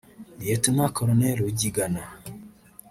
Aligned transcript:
Lt 0.53 0.65
Col 0.95 1.09
Rugigana 1.39 2.05